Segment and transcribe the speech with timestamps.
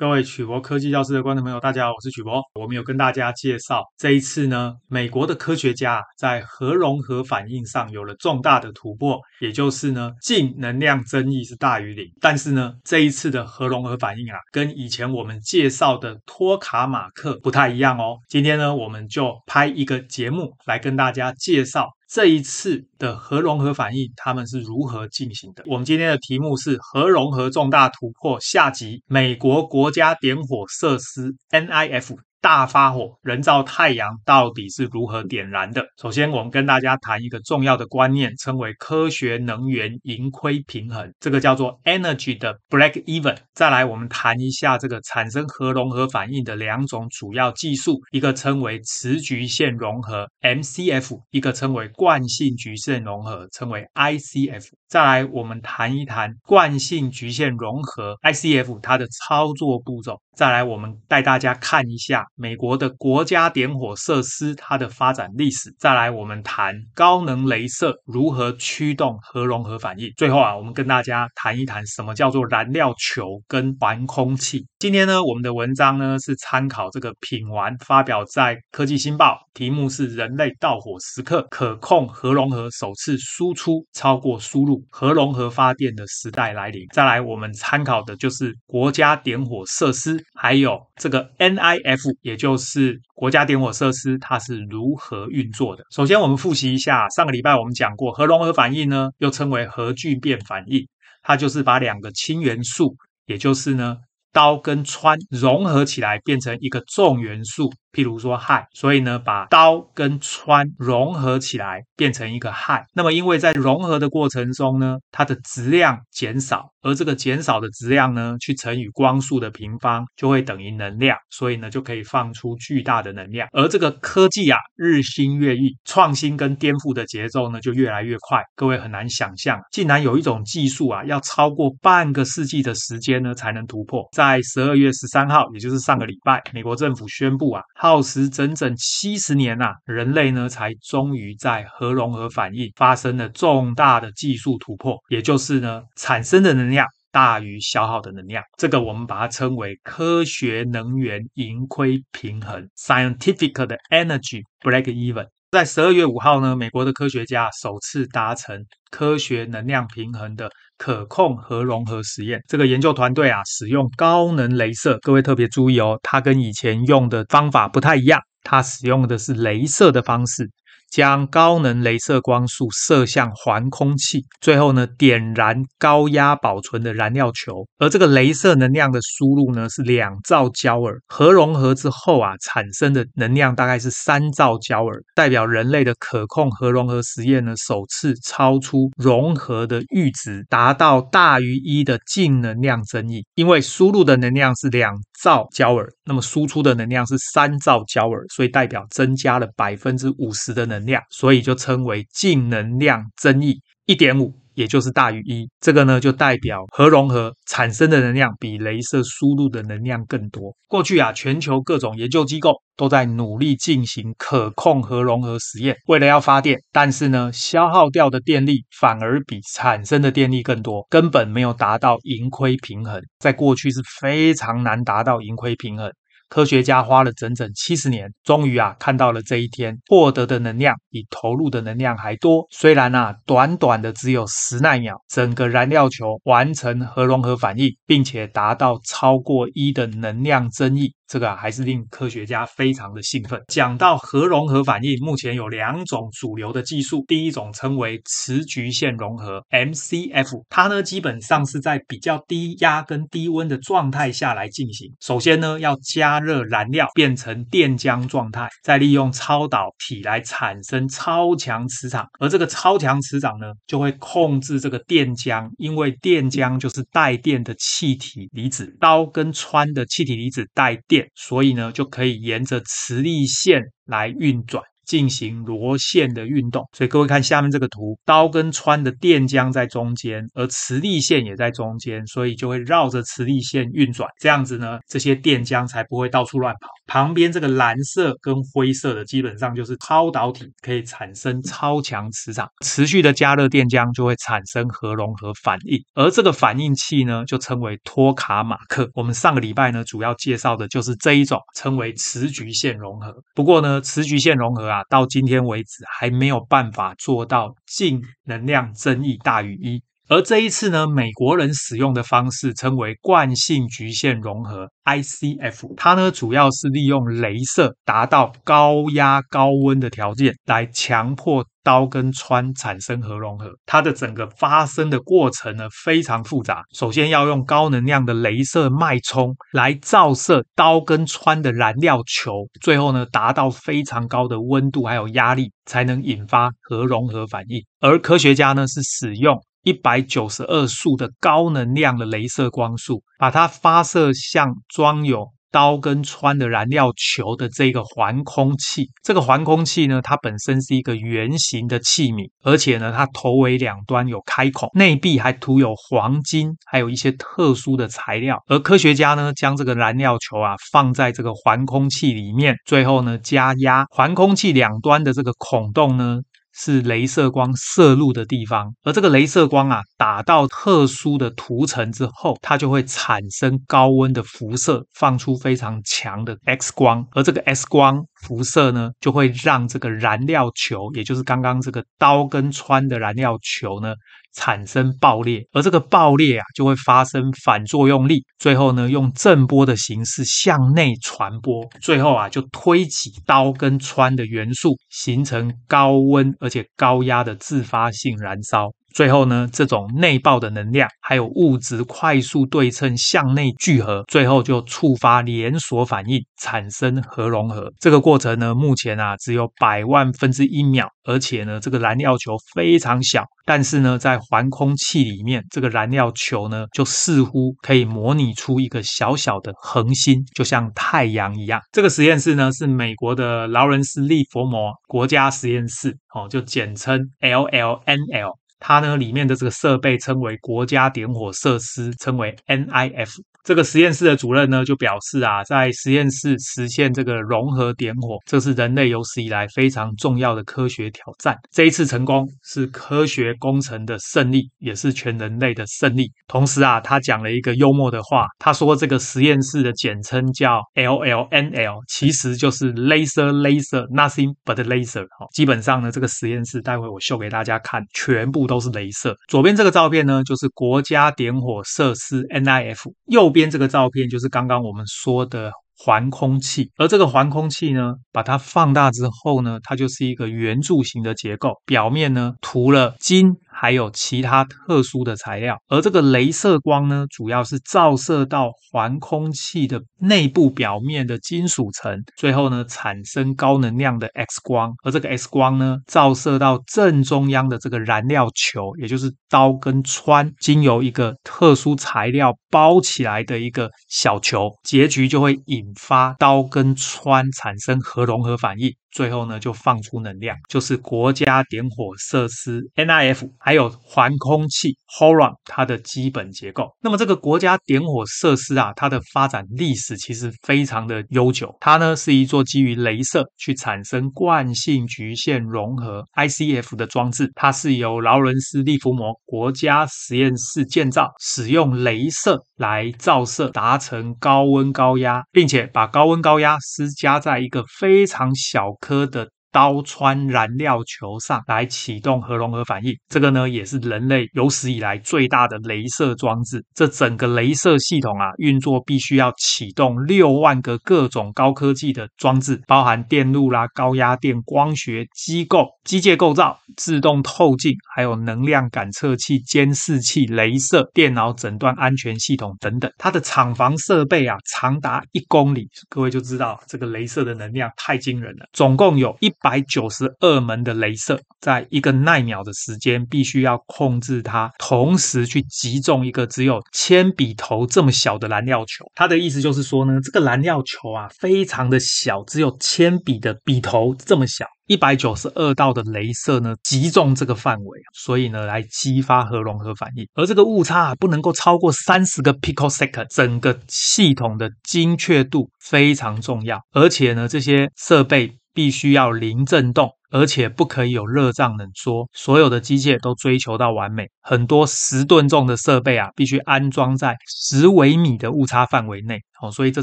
[0.00, 2.40] 各位曲博科技教室的观众朋友，大家好，我是曲博。
[2.54, 12.10] 我们有跟大家介绍，这一次呢，美国的科学家在核融合反应上有了重大的突破，也就是呢，净能量增益是大于零。
[12.18, 18.16] 但是呢，这一次的核融合反应啊，跟以前我们介绍的托卡马克不太一样哦。
[18.26, 21.90] 今天呢，我们就拍一个节目来跟大家介绍。
[22.12, 25.62] 这一次的核融合反应，他们是如何进行的？
[25.68, 32.16] 我们今天的题目是核融合重大突破下集，美国国家点火设施 NIF。
[32.40, 35.84] 大发火，人造太阳到底是如何点燃的？
[36.00, 43.36] 首先，我们跟大家谈一个重要的观念，称为科学能源盈亏平衡，这个叫做 energy 的 break even。
[43.52, 54.68] 再来，我们谈一下这个产生核融合反应的两种主要技术，一个称为磁局线融合 MCF，一个称为惯性局线融合，称为 ICF。
[54.88, 60.18] 再来，我们谈一谈惯性局线融合 ICF 它的操作步骤。
[60.40, 65.70] 再来，我们带大家看一下美国的国家点火设施它的发展历史。
[65.78, 70.10] 再来，我们谈高能雷射如何驱动核融合反应。
[70.16, 74.66] 最后啊，我们跟大家谈一谈什么叫做燃料球跟环空气。
[74.78, 86.86] 今天呢，我们的文章呢是参考这个品玩发表在《科技新报》，题目是“人类盗火时刻，可控核融合首次输出超过输入，核融合发电的时代来临”。
[86.96, 90.18] 再来，我们参考的就是国家点火设施。
[90.34, 95.84] 还有这个 NIF，也就是国家点火设施，它是如何运作的？
[95.90, 100.86] 首先，我们复习一下上个礼拜我们讲过，核融合反应呢，又称为核聚变反应，
[101.22, 103.96] 它就是把两个氢元素，也就是呢，
[104.32, 107.70] 刀跟氚融合起来变成一个重元素。
[107.92, 112.84] 譬如说氦，所以呢，把刀跟穿融合起来变成一个氦。
[112.94, 123.48] 那么，因为在融合的过程中呢，它的质量减少，而这个减少的质量呢，去乘以光速的平方，就会等于能量，所以呢，就可以放出巨大的能量。
[123.52, 128.42] 而这个科技啊，日新月异，创新跟颠覆的节奏呢，就越来越快。
[128.54, 134.06] 各位很难想象，竟然有一种技术啊，要超过半个世纪的时间呢，才能突破。
[134.12, 137.62] 在十二月十三号，也就是上个礼拜，美国政府宣布啊。
[137.82, 155.26] 耗时整整七十年呐、啊，人类呢才终于在核融合反应发生了重大的技术突破，也就是呢产生的能量大于消耗的能量，这个我们把它称为科学能源盈亏平衡 （scientific 的 energy break even）。
[155.50, 158.56] 在十二月五号呢，美国的科学家首次达成
[158.88, 162.40] 科学能量平衡的可控核融合实验。
[162.46, 170.48] 这个研究团队啊，使用高能镭射，各位特别注意哦，它跟以前用的方法不太一样，它使用的是镭射的方式。
[170.90, 177.66] 将高能雷射光束射向环空气，最后呢，点燃高压保存的燃料球。
[177.78, 181.00] 而这个雷射能量的输入呢，是两兆焦耳。
[181.06, 193.24] 核融合之后啊，产生的能量大概是三兆焦耳，代表人类的可控核融合实验呢，首次超出融合的阈值，达到大于一的净能量增益。
[193.34, 201.00] 因为输入的能量是两兆焦耳，那么输出的能量是三兆焦耳，所以代表增加了百分之五十的能量。
[201.08, 205.48] 所以就称为净能量增益一点五，也就是大于一。
[205.60, 210.52] 这个呢，就代表核融合产生的能量比雷射输入的能量更多。
[210.66, 223.00] 过去啊，全球各种研究机构都在努力进行可控核融合实验，为了要发电，但是呢，消耗掉的电力反而比产生的电力更多，根本没有达到盈亏平衡。
[223.20, 225.88] 在过去是非常难达到盈亏平衡。
[226.30, 232.46] 科学家花了整整七十年，终于啊看到了这一天，获得的能量比投入的能量还多。
[232.52, 240.94] 虽然啊短短的只有十奈秒，整个燃料球完成核融合反应，并且达到超过一的能量增益。
[241.10, 243.42] 这个啊，还是令科学家非常的兴奋。
[243.48, 254.88] 讲到核融合反应，目前有两种主流的技术，第一种称为磁局线融合 （MCF），它呢基本上是在比较低压跟低温的状态下来进行。
[255.00, 270.99] 首先呢，要加热燃料变成电浆状态，再利用超导体来产生超强磁场，而这个超强磁场呢，就会控制这个电浆，因为电浆就是带电的气体离子，氘跟氚的气体离子带电。
[271.14, 274.62] 所以呢，就可以沿着磁力线来运转。
[274.90, 276.68] 进行螺线的运动。
[276.72, 284.10] 所以各位看下面这个图，刀跟穿的电浆在中间，而磁力线也在中间，所以就会绕着磁力线运转。
[284.18, 286.68] 这样子呢，这些电浆才不会到处乱跑。
[286.88, 298.90] 旁边这个蓝色跟灰色的，基本上就是超导体，可以产生超强磁场，持续的加热电浆就会产生核融合反应，而这个反应器呢，就称为托卡马克。
[298.94, 303.14] 我们上个礼拜呢，主要介绍的就是这一种称为磁局线融合。
[303.36, 309.82] 不过呢，磁局线融合啊，到今天为止还没有办法做到净能量增益大于一。
[310.10, 323.52] 而这一次呢，美国人使用的方式称为惯性局限融合 （ICF），它呢主要是利用镭射达到高压高温的条件，来强迫刀跟穿产生核融合。
[323.64, 337.64] 它的整个发生的过程呢非常复杂，首先要用高能量的镭射脉冲来照射刀跟穿的燃料球，最后呢达到非常高的温度还有压力，才能引发核融合反应。
[337.78, 348.88] 而科学家呢是使用一百九十二束的高能量的镭射光束，把它发射向装有刀跟穿的燃料球的这个环空器。
[349.02, 358.42] 这个环空器呢，它本身是一个圆形的器皿，而且呢，它头尾两端有开孔，内壁还涂有黄金，还有一些特殊的材料。
[358.46, 366.20] 而科学家呢，将这个燃料球啊放在这个环空器里面，最后呢加压，环空器两端的这个孔洞呢。
[366.62, 383.94] 是镭射光射入的地方，而这个镭射光啊，打到特殊的涂层之后，它就会产生高温的辐射，放出非常强的 X 光，而这个 X 光辐射呢，就会让这个燃料球，也就是刚刚这个刀跟穿的燃料球呢，
[384.34, 398.70] 产生爆裂，而这个爆裂啊，就会发生反作用力，最后呢，用震波的形式向内传播，最后啊，就推挤刀跟穿的元素，形成高温而且高压的自发性燃烧。
[398.94, 407.72] 最后呢，这种内爆的能量还有物质快速对称向内聚合，最后就触发连锁反应，产生核融合。
[407.78, 413.24] 这个过程呢，目前啊只有百万分之一秒，而且呢，这个燃料球非常小。
[413.46, 421.60] 但是呢，在环空气里面，这个燃料球呢，就似乎可以模拟出一个小小的恒星，就像太阳一样。
[421.72, 428.39] 这个实验室呢，是美国的劳伦斯利佛摩国家实验室，哦，就简称 LLNL。
[428.60, 433.16] 它呢，里面的这个设备称为国家点火设施，称为 NIF。
[433.42, 441.34] 这个实验室的主任呢，就表示啊，在实验室实现这个融合点火，这是人类有史以来非常重要的科学挑战。
[441.50, 446.10] 这一次成功是科学工程的胜利，也是全人类的胜利。
[446.28, 455.06] 同时啊，他讲了一个幽默的话，他说这个实验室的简称叫 LLNL，其实就是 Laser Laser Nothing but Laser。
[455.18, 459.16] 哈，基本上呢，这个实验室待会我秀给大家看，全部都是镭射。
[459.28, 463.29] 左边这个照片呢，就是国家点火设施 NIF，右。
[463.30, 473.34] 右边这个照片就是刚刚我们说的环空气，而这个环空气呢，把它放大之后呢，它就是一个圆柱形的结构，表面呢涂了金。
[473.52, 498.74] 还有其他特殊的材料，而这个镭射光呢，主要是照射到环空气的内部表面的金属层，最后呢产生高能量的 X 光，而这个 X 光呢照射到正中央的这个燃料球，也就是刀跟穿，经由一个特殊材料包起来的一个小球，结局就会引发刀跟穿产生核融合反应。
[498.92, 506.64] 最后呢，就放出能量，就是国家点火设施 NIF，还有环空气 HORON 它的基本结构。
[506.82, 511.54] 那么这个国家点火设施啊，它的发展历史其实非常的悠久。
[511.60, 529.30] 它呢是一座基于镭射去产生惯性局线融合 ICF 的装置，它是由劳伦斯利弗摩国家实验室建造，使用镭射来照射，达成高温高压，并且把高温高压施加在一个非常小颗的。
[529.52, 536.64] 刀穿燃料球上来启动核融合反应，这个呢也是人类有史以来最大的镭射装置。
[536.74, 552.90] 这整个镭射系统啊，运作必须要启动六万个各种高科技的装置，包含电路啦、高压电、光学机构、机械构造、自动透镜，还有能量感测器、监视器、镭射、电脑诊断安全系统等等。
[552.98, 558.46] 它的厂房设备啊，长达一公里，各位就知道这个镭射的能量太惊人了。
[558.52, 568.84] 总共有一百九十二门的镭射，在一个奈秒的时间，必须要控制它同时去击中一个只有铅笔头这么小的燃料球。
[568.94, 574.46] 它的意思就是说呢，这个燃料球啊，非常的小，只有铅笔的笔头这么小。
[574.66, 580.06] 一百九十二道的镭射呢，击中这个范围，所以呢，来激发核融合反应。
[580.14, 586.60] 而这个误差啊，不能够超过三十个 picosecond，整个系统的精确度非常重要。
[586.70, 592.08] 而且呢，这些设备必须要零震动，而且不可以有热胀冷缩。
[592.12, 599.20] 所有的机械都追求到完美，很多十吨重的设备啊，必须安装在十微米的误差范围内。
[599.42, 599.82] 哦，所以这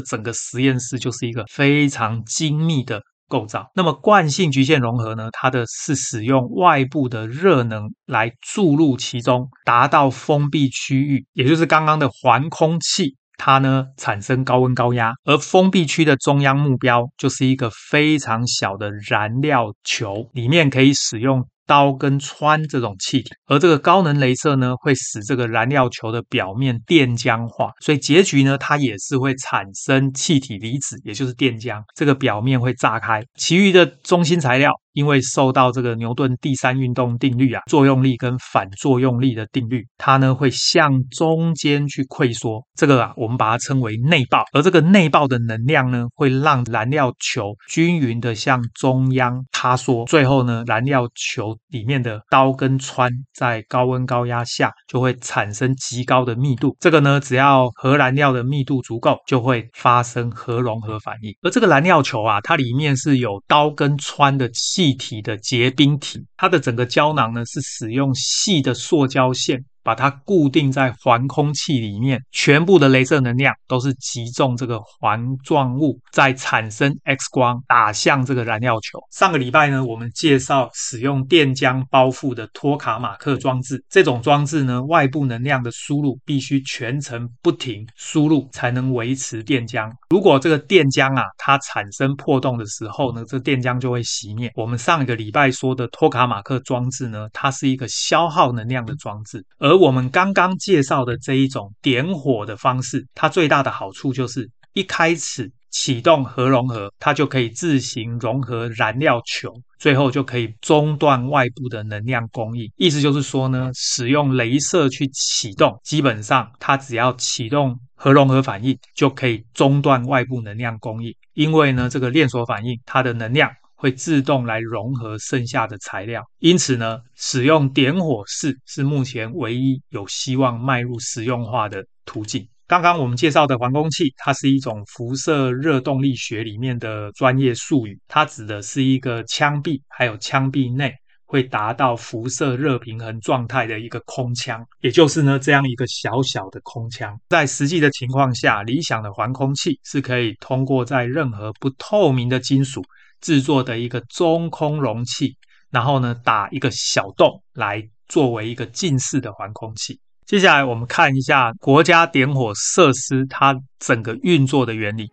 [0.00, 3.00] 整个实验室就是一个非常精密的。
[3.30, 3.70] 构造。
[3.74, 5.28] 那么惯性极限融合呢？
[5.32, 21.48] 它的是使用外部的热能来注入其中，达到封闭区域，也就是刚刚的环空气，它呢产生高温高压，而封闭区的中央目标就是一个非常小的燃料球，里面可以使用。
[21.68, 34.72] 刀跟氚这种气体，而这个高能镭射呢，会使这个燃料球的表面电浆化，所以结局呢，它也是会产生气体离子，也就是电浆，这个表面会炸开，其余的中心材料。
[34.94, 42.66] 因为受到这个牛顿第三运动定律啊，作用力跟反作用力的定律，它呢会向中间去溃缩。
[42.74, 44.44] 这个啊，我们把它称为内爆。
[44.52, 50.04] 而这个内爆的能量呢，会让燃料球均匀的向中央塌缩。
[50.06, 56.74] 最后呢，燃料球里面的氘跟氚在高温高压下就会产生极高的密度。
[56.80, 61.32] 这个呢，只要核燃料的密度足够，就会发生核融合反应。
[61.42, 64.78] 而这个燃料球啊，它里面是有氘跟氚的气。
[64.78, 69.62] 气体的结冰体，它的整个胶囊呢，是使用细的塑胶线。
[69.88, 78.98] 把它固定在环空气里面，全部的镭射能量都是击中这个环状物，再产生 X 光打向这个燃料球。
[79.10, 83.82] 上个礼拜呢，我们介绍使用电浆包覆的托卡马克装置。
[83.88, 89.90] 这种装置呢，外部能量的输入必须全程不停输入，才能维持电浆。
[90.10, 94.52] 如果这个电浆啊，它产生破洞的时候呢，这电浆就会熄灭。
[94.54, 112.70] 我们上一个礼拜说的托卡马克装置呢，它是一个消耗能量的装置，而我们刚刚介绍的这一种点火的方式，它最大的好处就是一开始启动核融合，它就可以自行融合燃料球，最后就可以中断外部的能量供应。
[112.76, 121.14] 意思就是说呢，使用镭射去启动，基本上它只要启动核融合反应，就可以中断外部能量供应。
[121.34, 123.50] 因为呢，这个链锁反应它的能量。
[123.78, 132.44] 会自动来融合剩下的材料，因此呢，使用点火式是目前唯一有希望迈入实用化的途径。
[132.66, 140.92] 刚刚我们介绍的环空气，它是一种辐射热动力学里面的专业术语，它指的是一个枪臂还有枪臂内
[141.24, 147.16] 会达到辐射热平衡状态的一个空腔，也就是呢这样一个小小的空腔。
[147.28, 152.82] 在实际的情况下，理想的环空气是可以通过在任何不透明的金属。
[153.21, 155.37] 制作的一个中空容器，
[155.71, 159.99] 然后呢，打一个小洞来作为一个近似的环空气。
[160.25, 165.11] 接下来我们看一下国家点火设施它整个运作的原理。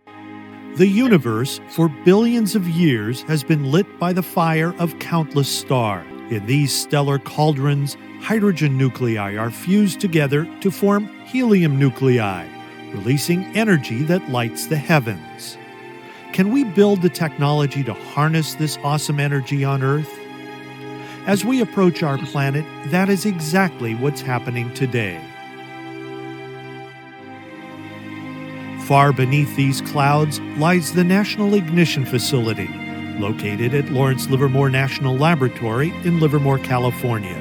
[0.77, 6.05] The universe for billions of years has been lit by the fire of countless stars.
[6.29, 12.45] In these stellar cauldrons, hydrogen nuclei are fused together to form helium nuclei,
[12.93, 15.57] releasing energy that lights the heavens.
[16.36, 20.12] Can we build the technology to harness this awesome energy on Earth?
[21.26, 25.18] As we approach our planet, that is exactly what's happening today.
[28.84, 32.68] Far beneath these clouds lies the National Ignition Facility,
[33.18, 37.40] located at Lawrence Livermore National Laboratory in Livermore, California.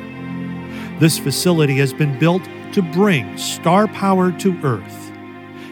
[1.01, 5.04] This facility has been built to bring star power to Earth.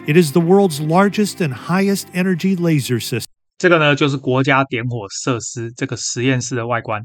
[0.06, 3.26] It is the world's largest and highest energy laser system.
[3.58, 7.02] 这个呢，就是国家点火设施这个实验室的外观。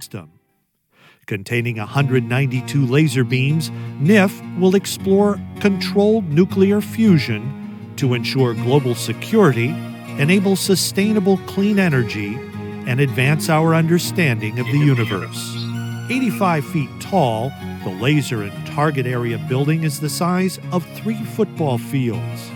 [1.25, 7.41] Containing 192 laser beams, NIF will explore controlled nuclear fusion
[7.95, 9.73] to ensure global security,
[10.19, 12.37] enable sustainable clean energy,
[12.85, 15.55] and advance our understanding of the universe.
[16.09, 17.51] 85 feet tall,
[17.85, 22.51] the laser and target area building is the size of three football fields.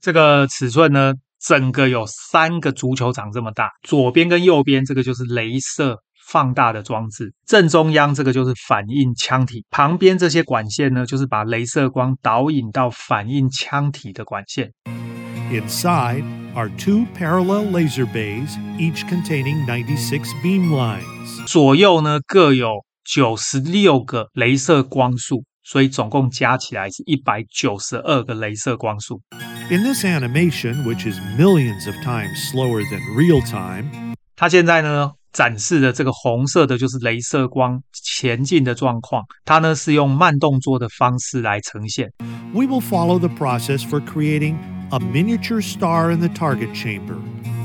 [0.00, 3.70] 这个尺寸呢，整个有三个足球场这么大。
[3.82, 14.72] 左边跟右边这个就是镭射放大的装置，正中央这个就是反应腔体，旁边这些管线呢，就是把镭射光导引到反应腔体的管线。
[15.50, 21.44] Inside, are two parallel laser bays, each containing 96 beam lines.
[21.46, 29.20] 左右呢各有九十六个镭射光束，所以总共加起来是一百九十二个镭射光束。
[29.69, 42.11] In this animation, which is millions of times slower than real time, 它现在呢展示的这个红色的就是雷射光前进的状况，它呢是用慢动作的方式来呈现。
[42.53, 44.55] we will follow the process for creating
[44.91, 47.17] a miniature star in the target chamber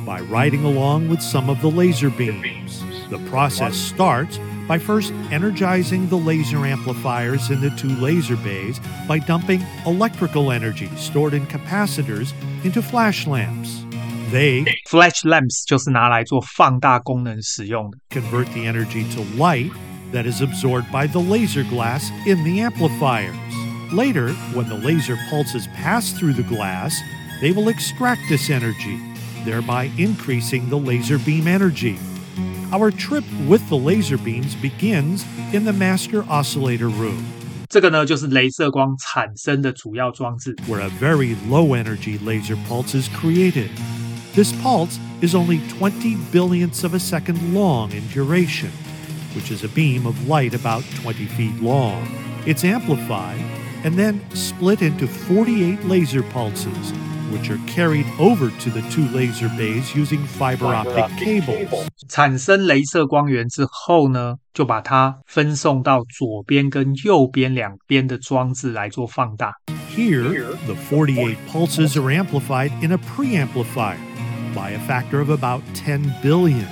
[0.04, 2.82] by riding along with some of the laser beams.
[3.10, 9.18] The process starts by first energizing the laser amplifiers in the two laser bays by
[9.18, 12.32] dumping electrical energy stored in capacitors
[12.64, 13.84] into flash lamps.
[14.30, 17.98] They Flash lamps 就是拿来做放大功能使用的。
[18.10, 19.72] convert the energy to light
[20.12, 23.34] that is absorbed by the laser glass in the amplifiers.
[23.92, 26.94] Later, when the laser pulses pass through the glass,
[27.40, 29.00] they will extract this energy,
[29.44, 31.98] thereby increasing the laser beam energy.
[32.74, 37.24] Our trip with the laser beams begins in the master oscillator room,
[37.68, 40.56] 这个呢就是雷射光产生的主要装置。
[40.66, 43.70] where a very low energy laser pulse is created.
[44.34, 48.70] This pulse is only 20 billionths of a second long in duration,
[49.34, 52.06] which is a beam of light about 20 feet long.
[52.46, 53.40] It's amplified
[53.84, 56.92] and then split into 48 laser pulses,
[57.30, 61.86] which are carried over to the two laser bays using fiber optic cables.
[62.08, 69.54] 产生雷射光源之后呢，就把它分送到左边跟右边两边的装置来做放大。
[69.96, 73.96] Here, the 48 pulses are amplified in a preamplifier
[74.54, 76.66] by a factor of about 10 billion.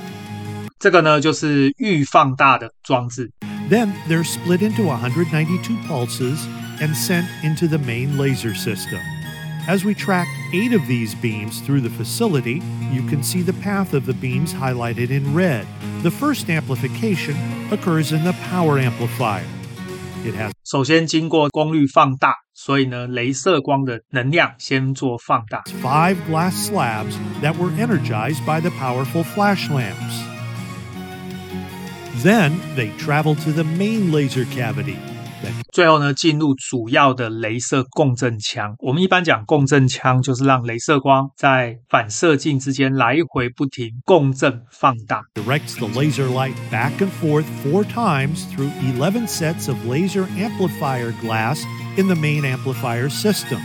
[0.79, 3.31] 这个呢就是预放大的装置。
[3.69, 6.39] Then they're split into 192 pulses
[6.81, 9.01] and sent into the main laser system.
[9.67, 13.93] As we track eight of these beams through the facility, you can see the path
[13.93, 15.67] of the beams highlighted in red.
[16.03, 17.37] The first amplification
[17.71, 19.45] occurs in the power amplifier.
[20.25, 25.63] It has 首先经过功率放大，所以呢，雷射光的能量先做放大。
[25.83, 30.25] five glass slabs that were energized by the powerful flash lamps.
[32.23, 34.97] Then they travel to the main laser cavity
[35.43, 38.75] that 最后呢，进入主要的雷射共振腔。
[38.79, 45.23] 我们一般讲共振腔，就是让雷射光在反射镜之间来回不停共振放大。
[45.35, 51.13] directs the laser light back and forth four times through 11 sets of laser amplifier
[51.23, 51.63] glass
[51.97, 53.59] in the main amplifier system.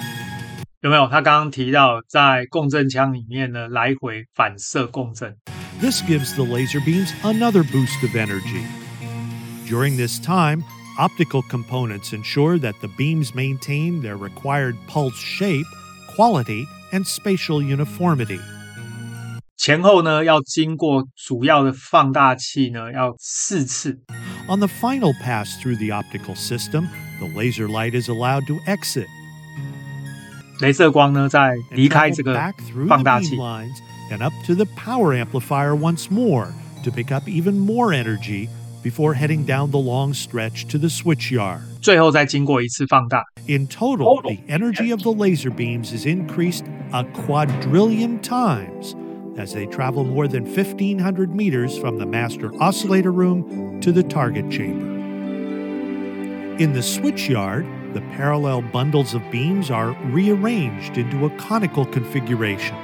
[0.81, 1.07] 有没有？
[1.07, 5.35] 他刚刚提到，在共振腔里面呢，来回反射共振。
[5.79, 8.63] This gives the laser beams another boost of energy.
[9.67, 10.63] During this time,
[10.97, 15.65] optical components ensure that the beams maintain their required pulse shape,
[16.15, 18.39] quality, and spatial uniformity.
[19.57, 23.99] 前后呢，要经过主要的放大器呢，要四次。
[24.47, 26.87] On the final pass through the optical system,
[27.19, 29.07] the laser light is allowed to exit
[30.59, 33.77] 雷射光呢，在 and 离开 travel 这个 back through 放 the 大 beam 器， lines
[34.11, 36.47] and up to the power amplifier once more
[36.83, 38.49] to pick up even more energy
[38.81, 41.61] before heading down the long stretch to the switch yard.
[41.81, 43.23] 最后再经过一次放大。
[43.47, 48.95] In total, the energy of the laser beams is increased a quadrillion times
[49.37, 54.49] as they travel more than 1,500 meters from the master oscillator room to the target
[54.49, 54.85] chamber.
[56.59, 62.75] In the switch yard, the parallel bundles of beams are rearranged into a conical configuration.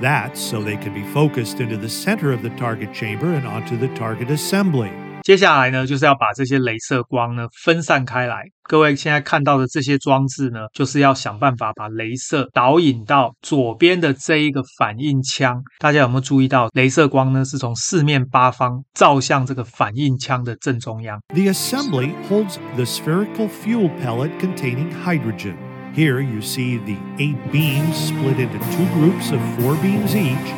[0.00, 3.76] That's so they can be focused into the center of the target chamber and onto
[3.76, 4.92] the target assembly.
[5.23, 8.43] 接下来呢，就是要把这些镭射光呢分散开来。
[8.63, 15.61] 各位现在看到的这些装置呢，就是要想办法把镭射导引到左边的这一个反应腔。
[15.79, 25.55] 大家有没有注意到，镭射光呢是从四面八方照向这个反应腔的正中央？The assembly holds the spherical fuel pellet containing hydrogen.
[25.93, 30.53] Here you see the eight beams split into two groups of four beams each,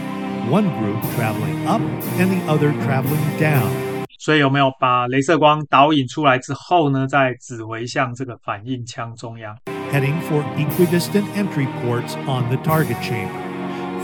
[0.49, 1.81] one group traveling up
[2.19, 3.82] and the other traveling down.
[4.22, 9.56] 所以有没有把雷射光导引出来之后呢，再指回向这个反应腔中央？
[9.92, 13.32] heading for equidistant entry ports on the target chamber.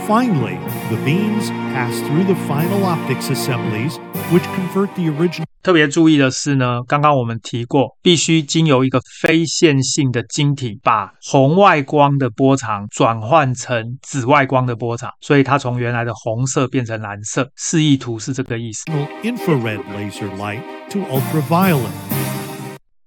[0.07, 0.57] Finally,
[0.89, 3.97] the beams pass through the final optics assemblies,
[4.31, 17.46] which convert the original 特别注意的是呢，刚刚我们提过，必须经由一个非线性的晶体，把红外光的波长转换成紫外光的波长，所以它从原来的红色变成蓝色。
[17.56, 18.90] 示意图是这个意思
[19.22, 21.90] ，infrared laser light to ultraviolet.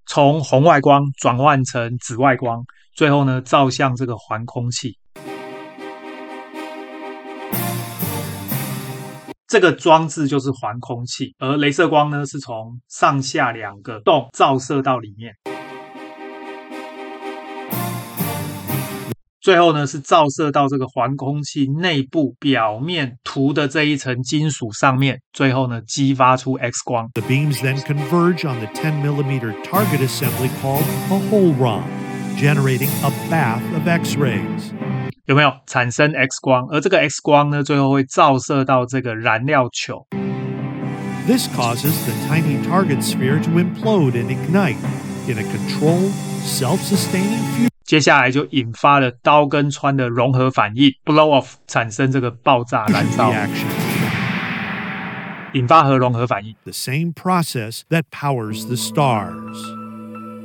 [0.05, 2.63] 从红外光转换成紫外光，
[2.95, 4.95] 最后呢照向这个环空气。
[9.53, 15.31] 这个装置就是环空器，而镭射光呢是从上下两个洞照射到里面。
[19.39, 27.07] 最后呢，是照射到这个环空器内部表面涂的这一层金属上面，最后呢，激发出 X 光。
[27.13, 31.83] The beams then converge on the 10 millimeter target assembly called a hohlraum,
[32.39, 34.73] generating a bath of X-rays.
[35.26, 36.66] 有没有产生 X 光？
[36.70, 40.06] 而这个 X 光呢，最后会照射到这个燃料球。
[41.26, 44.78] This causes the tiny target sphere to implode and ignite
[45.26, 47.68] in a controlled, self-sustaining fusion.
[47.84, 53.30] 接下来就引发了刀跟穿的融合反应，blow off 产生这个爆炸燃烧，
[55.52, 56.54] 引发核融合反应。
[56.64, 59.81] The same process that powers the stars.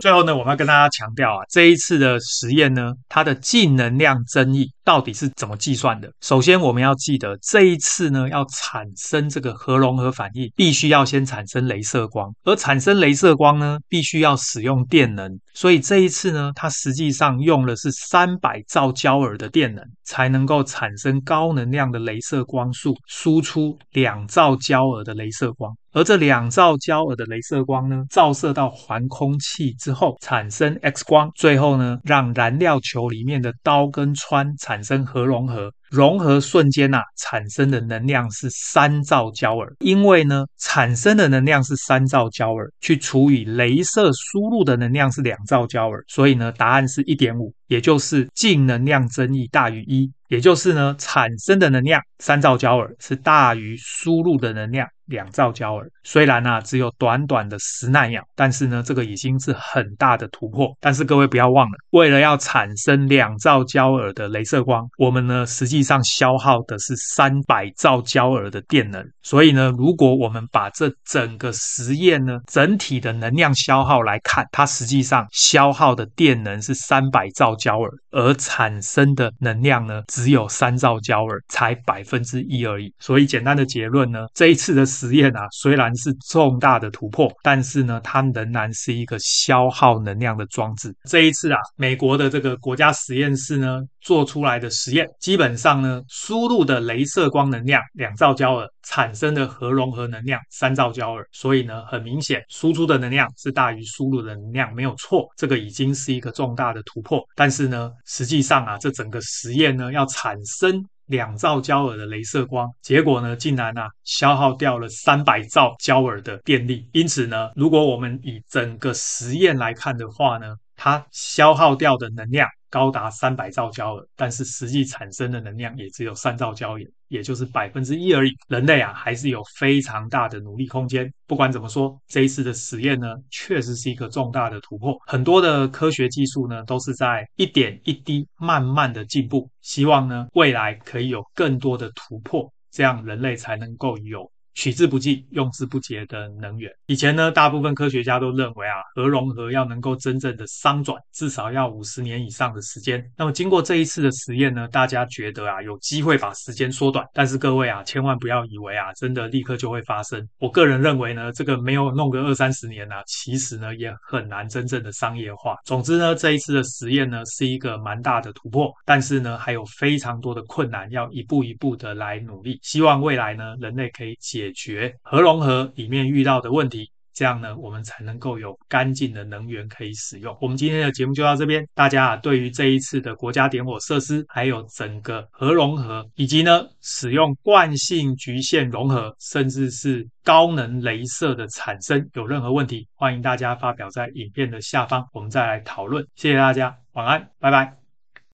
[0.00, 4.72] 最后呢，我们要跟大家强调啊，这一次的实验呢，它的净能量争议。
[4.88, 6.10] 到底是怎么计算的？
[6.22, 15.38] 首先，我们要记得这一次呢，要产生这个核融合反应，必须要先产生镭射光，而产生镭射光呢，必须要使用电能。
[15.52, 25.70] 所以这一次呢，它实际上用的是三百兆焦耳的电能，才能够产生高能量的镭射光束，输出两兆焦耳的镭射光。
[25.92, 39.74] 而这两兆焦耳的镭射光呢，照射到环空气之后，产生 X 光，最后呢，让燃料球里面的氘跟氚产产生核融合，融合瞬间呐、产生的能量是三兆焦耳。
[39.80, 54.86] 因为呢，产生的能量是三兆焦耳，去除以镭射输入的能量是两兆焦耳，所以呢，答案是一点五，也就是净能量增益大于一，也就是呢，产生的能量三兆焦耳是大于输入的能量。
[55.08, 60.68] 两兆焦耳，虽然呢、只有短短的十纳秒，但是呢这个已经是很大的突破。
[60.80, 69.02] 但是各位不要忘了，为了要产生两兆焦耳的镭射光，我们呢实际上消耗的是三百兆焦耳的电能。
[69.22, 82.92] 所以呢，如果我们把这整个实验呢整体的能量消耗来看，它实际上消耗的电能是三百兆焦耳，而产生的能量呢只有三兆焦耳，才百分之一而已。
[82.98, 84.88] 所以简单的结论呢，这一次的。
[84.88, 90.92] 实验啊，虽然是重大的突破，但是呢，它仍然是一个消耗能量的装置。
[91.04, 107.22] 这一次啊，美国的这个国家实验室呢做出来的实验，基本上呢，输入的镭射光能量两兆焦耳，产生的核融合能量三兆焦耳，所以呢，很明显，输出的能量是大于输入的能量，没有错，这个已经是一个重大的突破。
[107.34, 116.88] 但是呢，实际上啊，这整个实验呢，要产生两兆焦耳的镭射光，结果呢，竟然啊消耗掉了三百兆焦耳的电力。
[116.92, 126.82] 因此呢，如果我们以整个实验来看的话呢，它消耗掉的能量高达三百兆焦耳，但是实际产生的能量也只有三兆焦耳。
[127.08, 131.10] 也就是百分之一而已，人类啊还是有非常大的努力空间。
[131.26, 134.94] 不管怎么说，这一次的实验呢，确实是一个重大的突破。
[135.06, 139.50] 很多的科学技术呢，都是在一点一滴慢慢的进步。
[139.62, 144.30] 希望呢，未来可以有更多的突破，这样人类才能够有。
[144.58, 146.68] 取之不尽、用之不竭的能源。
[146.86, 153.00] 以前呢，大部分科学家都认为啊，核融合要能够真正的商转，至少要五十年以上的时间。
[153.16, 157.06] 那么经过这一次的实验呢，大家觉得啊，有机会把时间缩短。
[157.14, 160.28] 但是各位啊，千万不要以为啊，真的立刻就会发生。
[160.40, 165.54] 我个人认为呢，这个没有弄个二三十年啊，其实呢也很难真正的商业化。
[165.64, 172.58] 总之呢，这一次的实验呢是一个蛮大的突破，但是呢还有非常多的困难要一步一步的来努力。
[172.64, 174.47] 希望未来呢，人类可以解。
[174.48, 180.36] 解决核融合里面遇到的问题，这样呢，我们才能够有干净的能源可以使用。
[180.40, 196.06] 我们今天的节目就到这边，大家啊，对于这一次的国家点火设施，还有整个核融合，以及呢，使用惯性局限融合，甚至是高能镭射的产生，有任何问题，欢迎大家发表在影片的下方，我们再来讨论。
[196.14, 197.87] 谢谢大家，晚安，拜拜。